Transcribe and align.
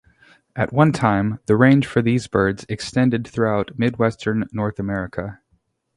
At 0.55 0.73
one 0.73 0.93
time, 0.93 1.37
the 1.45 1.55
range 1.55 1.85
for 1.85 2.01
these 2.01 2.25
birds 2.25 2.65
extended 2.67 3.27
throughout 3.27 3.77
midwestern 3.77 4.47
North 4.51 4.79
America. 4.79 5.41